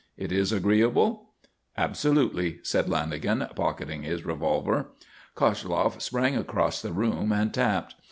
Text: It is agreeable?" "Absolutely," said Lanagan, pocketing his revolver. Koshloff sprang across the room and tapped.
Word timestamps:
It 0.17 0.31
is 0.31 0.51
agreeable?" 0.51 1.29
"Absolutely," 1.77 2.57
said 2.63 2.87
Lanagan, 2.87 3.53
pocketing 3.55 4.01
his 4.01 4.25
revolver. 4.25 4.87
Koshloff 5.35 6.01
sprang 6.01 6.35
across 6.35 6.81
the 6.81 6.91
room 6.91 7.31
and 7.31 7.53
tapped. 7.53 7.93